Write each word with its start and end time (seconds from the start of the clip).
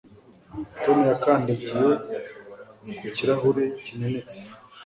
Tom 0.83 0.97
yakandagiye 1.11 1.85
ku 2.99 3.07
kirahure 3.15 3.63
kimenetse 3.83 4.37